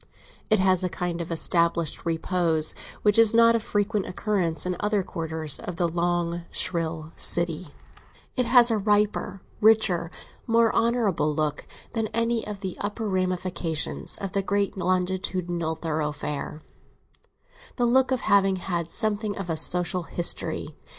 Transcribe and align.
It 0.49 0.57
has 0.57 0.83
a 0.83 0.89
kind 0.89 1.21
of 1.21 1.31
established 1.31 2.07
repose 2.07 2.73
which 3.03 3.19
is 3.19 3.35
not 3.35 3.55
of 3.55 3.61
frequent 3.61 4.07
occurrence 4.07 4.65
in 4.65 4.75
other 4.79 5.03
quarters 5.03 5.59
of 5.59 5.75
the 5.75 5.87
long, 5.87 6.41
shrill 6.49 7.11
city; 7.15 7.75
it 8.35 8.47
has 8.47 8.71
a 8.71 8.79
riper, 8.79 9.43
richer, 9.59 10.09
more 10.47 10.73
honourable 10.75 11.31
look 11.35 11.67
than 11.93 12.07
any 12.15 12.47
of 12.47 12.61
the 12.61 12.75
upper 12.79 13.07
ramifications 13.07 14.15
of 14.15 14.31
the 14.31 14.41
great 14.41 14.75
longitudinal 14.75 15.75
thoroughfare—the 15.75 16.59
look 17.85 18.09
of 18.09 18.21
having 18.21 18.55
had 18.55 18.89
something 18.89 19.37
of 19.37 19.51
a 19.51 19.55
social 19.55 20.01
history. 20.01 20.69